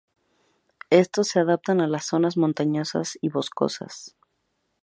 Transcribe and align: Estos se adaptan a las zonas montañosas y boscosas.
Estos 0.89 1.27
se 1.27 1.39
adaptan 1.41 1.79
a 1.79 1.85
las 1.85 2.05
zonas 2.07 2.35
montañosas 2.35 3.19
y 3.21 3.29
boscosas. 3.29 4.15